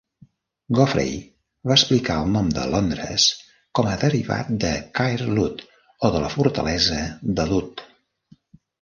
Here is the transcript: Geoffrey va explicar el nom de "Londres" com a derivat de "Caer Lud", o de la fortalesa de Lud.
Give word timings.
Geoffrey 0.77 1.11
va 1.71 1.75
explicar 1.75 2.15
el 2.21 2.31
nom 2.37 2.49
de 2.57 2.63
"Londres" 2.77 3.27
com 3.81 3.91
a 3.93 3.99
derivat 4.07 4.51
de 4.67 4.75
"Caer 4.99 5.31
Lud", 5.37 5.65
o 6.11 6.15
de 6.19 6.27
la 6.27 6.35
fortalesa 6.41 7.03
de 7.41 7.51
Lud. 7.55 7.89